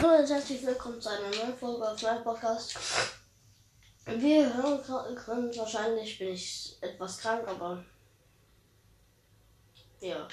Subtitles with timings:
[0.00, 2.78] Hallo und herzlich willkommen zu einer neuen Folge auf meinem Podcast.
[4.06, 7.84] Wir hören können, wahrscheinlich bin ich etwas krank, aber
[10.00, 10.28] ja.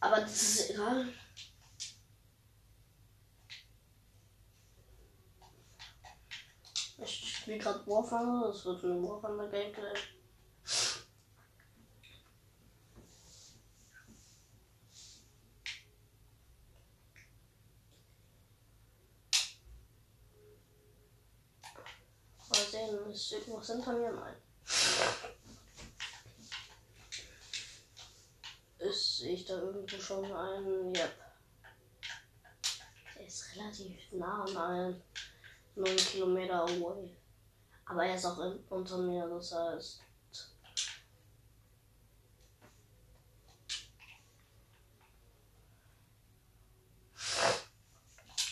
[0.00, 1.06] Aber das ist egal.
[6.96, 9.92] Ich spiele gerade Warhammer, das wird ein Warhammer Gameplay.
[23.12, 24.12] Mal sehen, ist irgendwas hinter mir?
[24.12, 24.36] Nein.
[28.78, 30.94] Ist, sehe ich da irgendwo schon einen?
[30.94, 31.12] Yep.
[33.16, 35.02] Der ist relativ nah an einen
[35.76, 37.16] 9 Kilometer away.
[37.84, 40.00] Aber er ist auch in, unter mir, das heißt.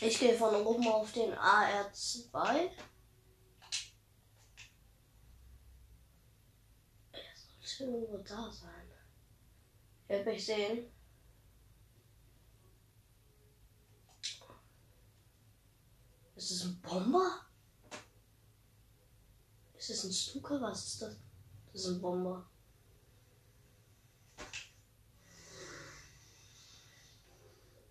[0.02, 2.70] Ich gehe von oben auf den AR2.
[7.80, 8.88] Irgendwo da sein.
[10.08, 10.90] Hab ich sehen.
[16.34, 17.46] Ist es ein Bomber?
[19.74, 20.60] Ist es ein Stuka?
[20.60, 21.16] Was ist das?
[21.72, 22.48] Das ist ein Bomber.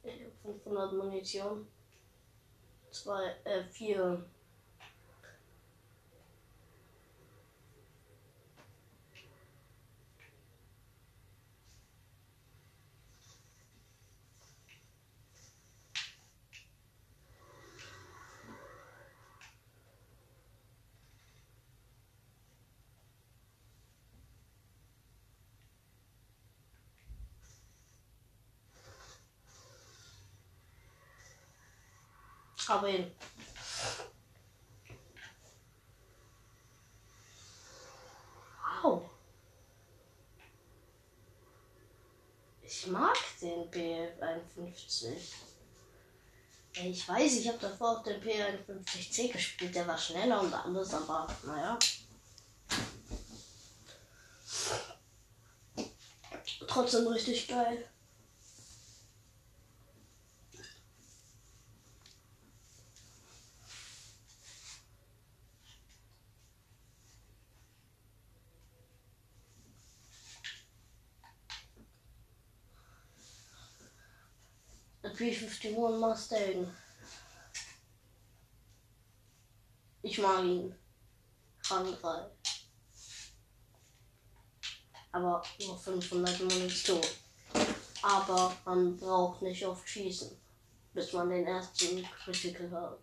[0.03, 1.67] Ich habe 500 Munition.
[2.91, 4.25] Zwei, äh, vier.
[32.69, 33.11] Ihn.
[38.81, 39.09] Wow.
[42.61, 45.07] Ich mag den P51.
[46.83, 49.73] Ich weiß, ich habe davor auch den P51C gespielt.
[49.73, 51.79] Der war schneller und alles, aber naja.
[56.67, 57.89] Trotzdem richtig geil.
[75.19, 76.73] The P51 Mustang.
[80.01, 80.73] Ich mag ihn.
[81.69, 82.31] Rang 3.
[85.11, 87.01] Aber nur 500 Munition.
[88.01, 90.39] Aber man braucht nicht oft schießen,
[90.93, 92.99] bis man den ersten Critical hat.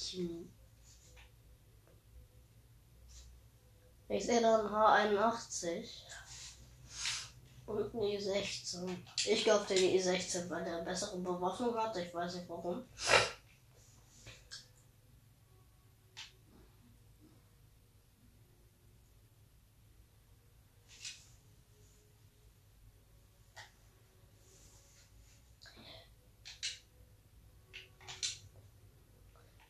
[0.00, 0.18] Ich,
[4.08, 5.88] ich sehe dann H81
[7.66, 8.96] und ein E16.
[9.26, 11.96] Ich glaube den E16, weil der bessere Bewaffnung hat.
[11.98, 12.82] Ich weiß nicht warum.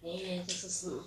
[0.03, 1.01] Nee, das ist ein.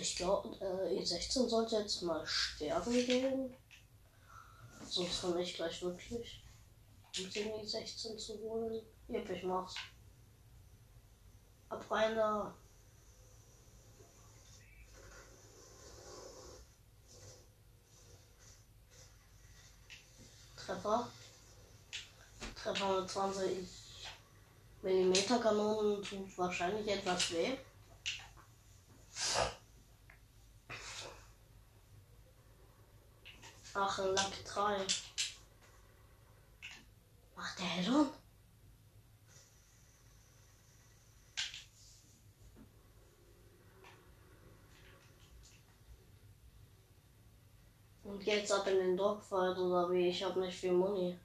[0.00, 3.54] Ich glaube, äh, E16 sollte jetzt mal sterben gehen.
[4.88, 6.40] Sonst komme ich gleich wirklich.
[7.18, 8.80] Um den E16 zu holen.
[9.08, 9.74] Yep, ich mach's.
[11.68, 12.54] Ab rein da.
[20.56, 21.08] Treffer.
[22.54, 23.68] Treffer mit 20
[24.82, 27.56] mm Kanonen tut wahrscheinlich etwas weh.
[33.80, 34.76] Ach, ein Lack 3.
[37.36, 38.08] Macht der Head-On?
[48.02, 50.08] Und jetzt ab in den Dogfight oder wie?
[50.08, 51.16] Ich habe nicht viel Muni.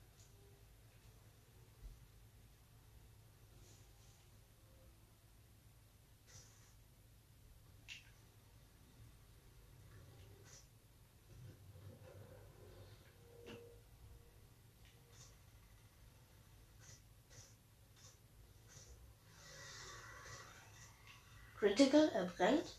[21.76, 22.76] Critical, er brennt.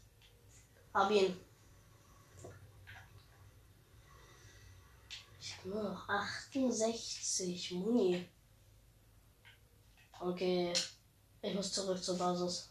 [0.92, 1.36] Hab ihn.
[5.40, 8.28] Ich habe nur noch 68 Muni.
[10.20, 10.72] Okay.
[11.42, 12.70] Ich muss zurück zur Basis.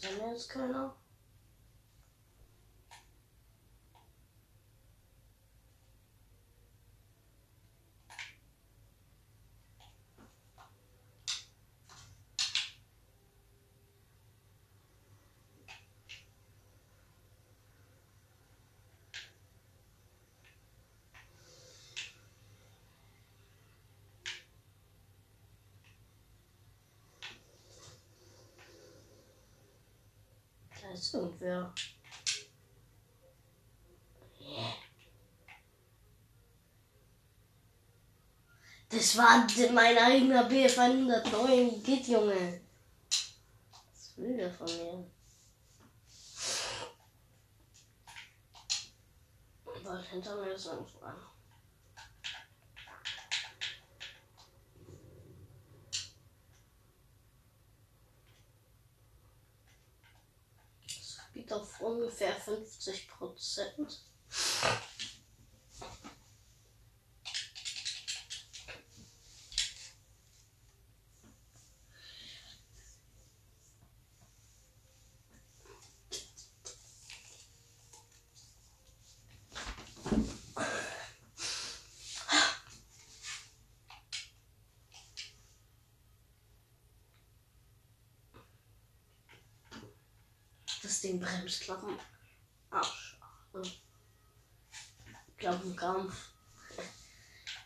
[0.00, 0.94] Dann jetzt keiner.
[30.82, 31.72] Da ist irgendwer.
[38.88, 41.82] Das war mein eigener BF 109.
[41.82, 42.60] Geht, Junge.
[43.08, 45.10] Was will der von mir?
[49.82, 50.98] Weil hinter mir ist irgendwo.
[61.36, 64.00] Das liegt auf ungefähr 50 Prozent.
[91.06, 91.96] Das Ding Bremsklappen.
[92.68, 93.16] Arsch.
[95.36, 96.30] Klappenkampf.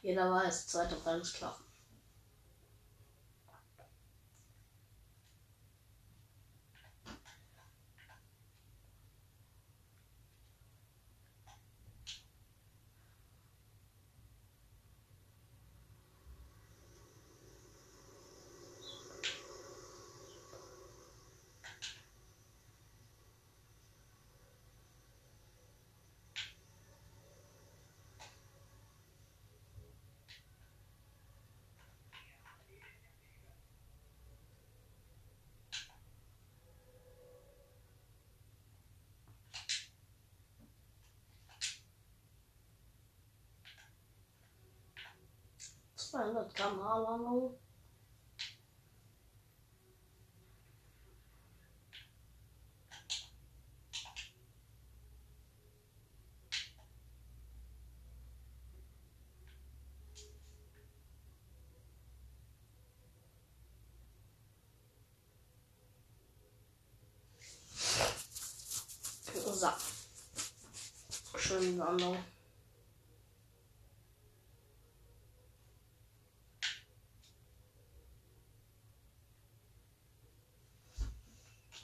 [0.03, 1.65] Jeder weiß, zweite Bremsklappen.
[46.11, 47.57] Zweihundert Gramm Haarlandung.
[69.33, 69.69] So.
[71.39, 72.19] Schön Landung.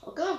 [0.07, 0.39] Okay.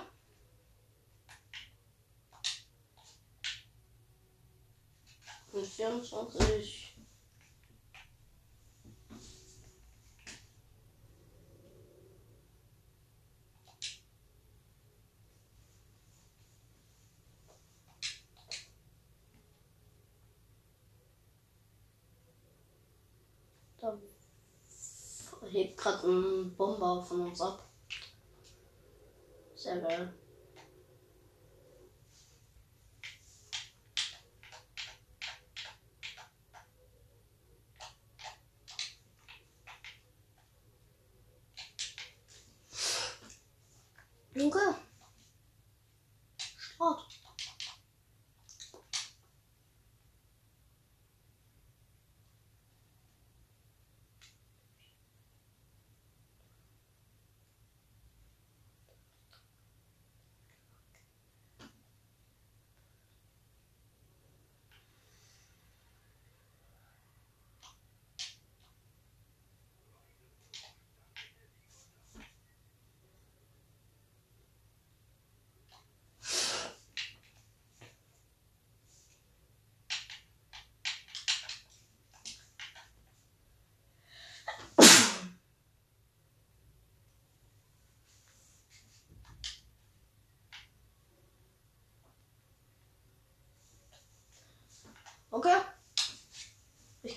[6.09, 6.95] 24.
[23.79, 23.97] Da
[25.51, 27.69] hebt gerade ein Bomber von uns ab.
[29.55, 30.13] Sehr geil.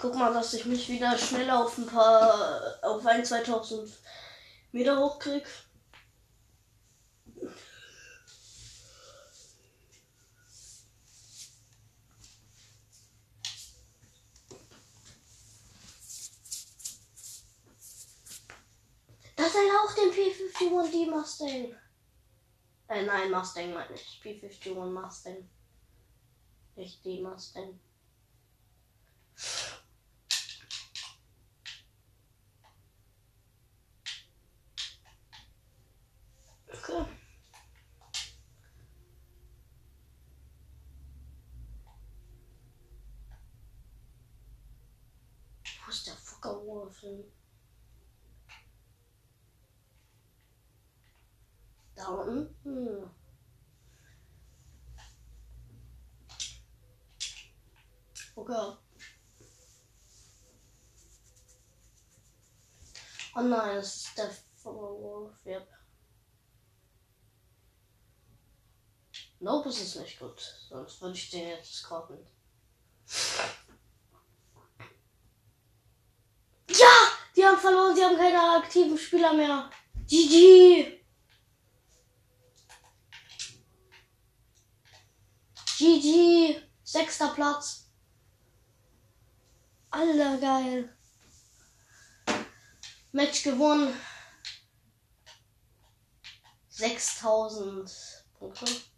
[0.00, 3.92] Guck mal, dass ich mich wieder schnell auf ein paar, auf ein 2000
[4.72, 5.46] Meter hochkrieg.
[19.36, 21.74] Das ist auch den P51D Mustang.
[22.88, 24.20] Äh, nein, Mustang meine ich.
[24.22, 25.48] P51 Mustang.
[26.76, 27.78] Nicht die Mustang.
[45.90, 47.04] Wo ist der Fuckerwurf
[51.96, 53.10] Da unten.
[58.36, 58.76] Okay.
[63.34, 65.44] Oh nein, das ist der Fuckerwurf.
[65.44, 65.68] Yep.
[69.40, 70.40] Nope, es ist nicht gut.
[70.68, 72.16] Sonst würde ich den jetzt kaufen.
[76.78, 77.10] Ja!
[77.36, 79.70] Die haben verloren, sie haben keine aktiven Spieler mehr.
[80.06, 81.00] GG!
[85.78, 86.62] GG!
[86.82, 87.88] Sechster Platz.
[89.90, 90.96] Alter, geil.
[93.12, 93.94] Match gewonnen.
[96.68, 97.90] 6000
[98.38, 98.89] Punkte.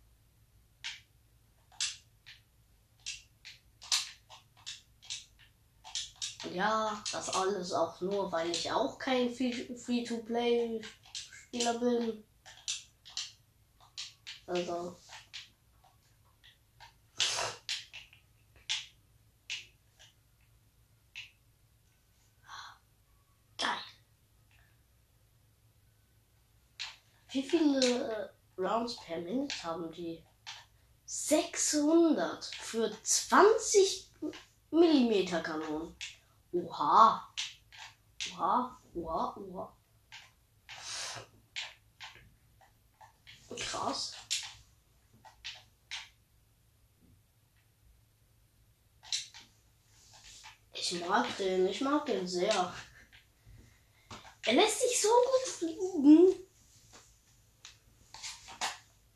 [6.50, 12.24] Ja, das alles auch nur, weil ich auch kein Free-to-Play-Spieler bin.
[14.46, 14.98] Also.
[23.56, 23.78] Geil.
[27.30, 30.22] Wie viele Rounds per Minute haben die?
[31.06, 34.10] 600 für 20
[34.70, 35.96] Millimeter Kanonen.
[36.52, 37.34] Oha.
[38.30, 39.76] Oha, oha, oha.
[43.56, 44.14] Krass.
[50.74, 52.74] Ich mag den, ich mag den sehr.
[54.44, 56.48] Er lässt sich so gut fliegen.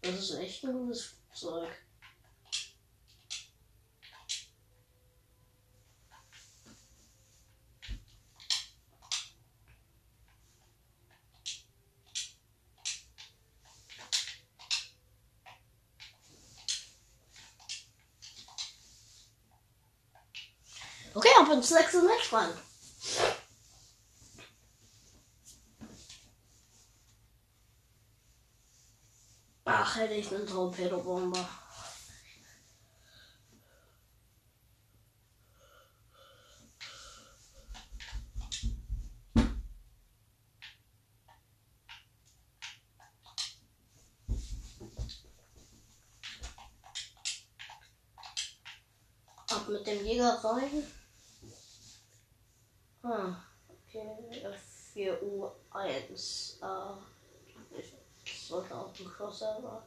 [0.00, 1.85] Das ist echt ein gutes Flugzeug.
[21.46, 22.50] Ab ins nächste Match rein.
[29.64, 31.48] Ach, hätte ich einen Torpedobomber.
[49.48, 51.05] Ab mit dem Jäger rein.
[53.08, 53.36] Ah,
[53.70, 54.02] okay,
[54.96, 56.58] F4U1.
[56.60, 57.78] Äh,
[58.24, 59.84] ich sollte auch ein Crossover.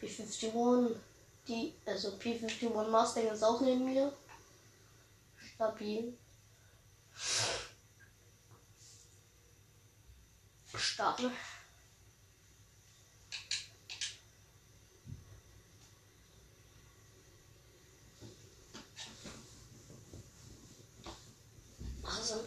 [0.00, 0.96] P51,
[1.46, 4.10] die, also P51 Mustang ist auch neben mir.
[5.36, 6.16] Stabil.
[10.74, 11.30] Starten.
[22.02, 22.44] Also,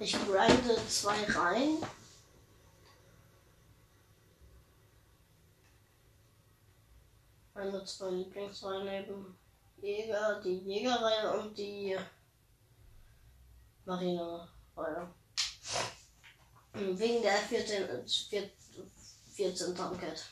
[0.00, 1.78] Ich grinde zwei rein.
[7.52, 9.36] Meine zwei Lieblingsreihen neben
[9.78, 11.96] Jäger, die Jägerreihe und die
[13.84, 15.08] Marinereihe.
[16.74, 18.06] Wegen der 14,
[19.34, 20.30] 14 Tanket.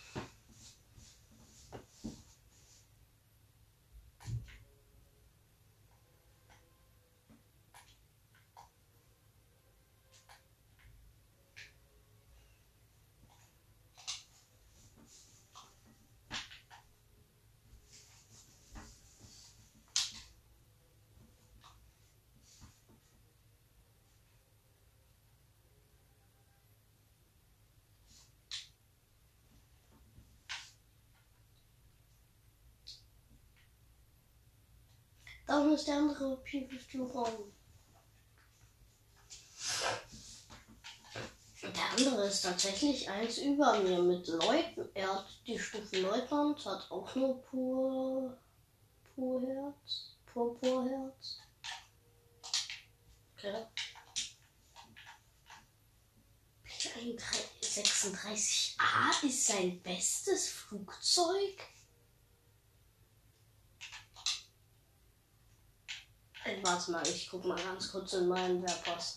[35.47, 37.53] Da ist der andere P50
[41.63, 44.89] Der andere ist tatsächlich eins über mir mit Leuten.
[44.95, 48.39] Er hat die Stufe Leutnant, hat auch nur pur,
[49.15, 50.17] pur Herz.
[50.27, 51.39] Pur, pur Herz.
[53.37, 53.67] Okay.
[57.63, 61.76] 36a ist sein bestes Flugzeug.
[66.63, 69.17] Warte mal, ich guck mal ganz kurz in meinen Werpass.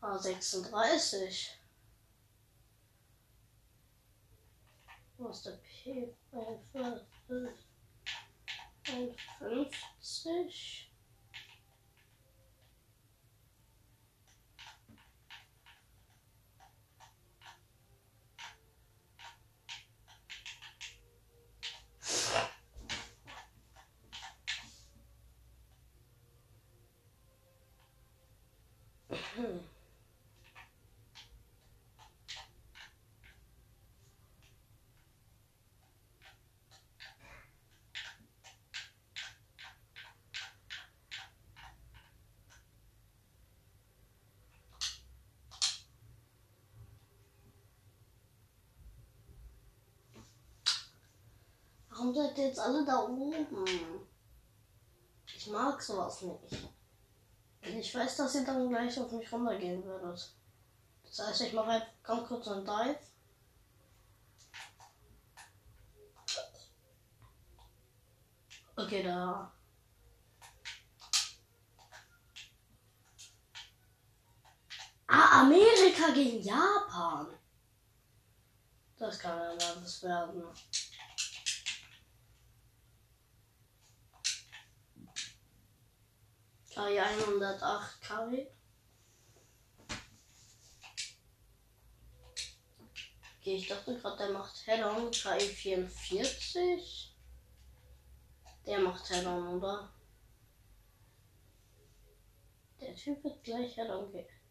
[0.00, 1.48] A36.
[5.16, 6.14] Wo ist der P?
[8.84, 10.92] 51.
[29.34, 29.60] Hm.
[52.14, 53.32] Seid ihr jetzt alle da oben?
[55.34, 56.68] Ich mag sowas nicht.
[57.62, 60.36] Ich weiß, dass ihr dann gleich auf mich runtergehen würdet.
[61.04, 62.98] Das heißt, ich mache einfach ganz kurz einen Dive.
[68.76, 69.52] Okay, da.
[75.06, 77.26] Ah, Amerika gegen Japan.
[78.96, 80.44] Das kann ja alles werden.
[86.74, 88.46] KI 108 KW.
[93.38, 97.14] Okay, ich dachte gerade, der macht Head-On KI 44.
[98.64, 99.92] Der macht Head-On, oder?
[102.80, 104.41] Der Typ wird gleich Head-On gehen.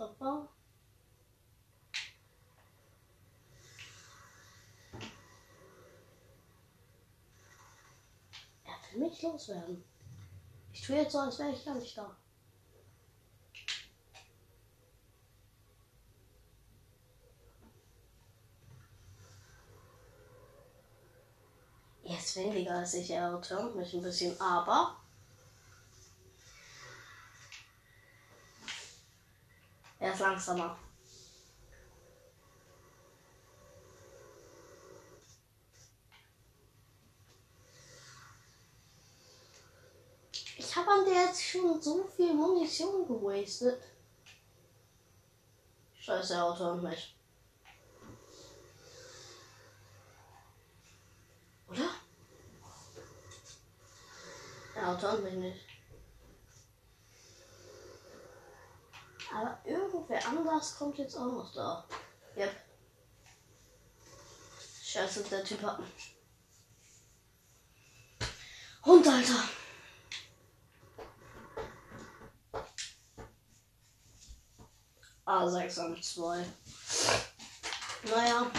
[0.00, 0.48] Papa.
[8.64, 9.84] Er will mich loswerden.
[10.72, 12.16] Ich tue jetzt so, als wäre ich gar nicht da.
[22.04, 24.99] Er ist weniger als ich, er turnt mich ein bisschen, aber
[30.00, 30.78] Er ist langsamer.
[40.56, 43.82] Ich habe an der jetzt schon so viel Munition gewastet.
[45.98, 47.14] Scheiße, Auto und mich.
[51.68, 51.90] Oder?
[54.74, 55.69] Der Auto und mich nicht.
[59.32, 61.84] Aber irgendwer anders kommt jetzt auch noch da.
[62.36, 62.50] Yep.
[64.82, 65.80] Scheiße, der Typ hat.
[68.84, 69.44] Hund, Alter.
[75.26, 76.44] A6 an 2.
[78.10, 78.50] Naja.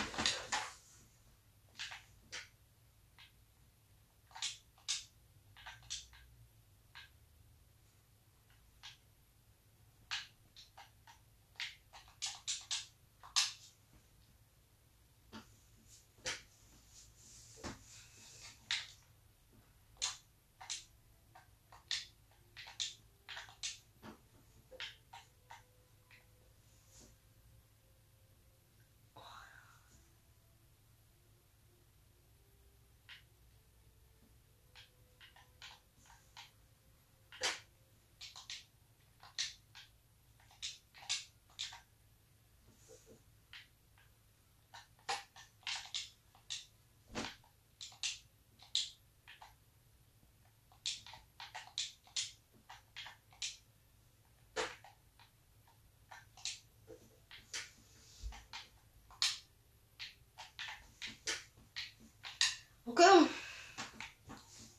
[62.91, 63.25] Okay.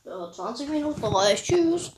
[0.05, 1.47] Ja, 20 Minuten reicht.
[1.47, 1.93] Tschüss.